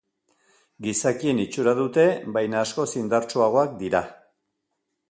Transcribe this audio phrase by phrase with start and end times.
[0.85, 2.07] Gizakien itxura dute,
[2.39, 4.05] baina askoz indartsuagoak dira.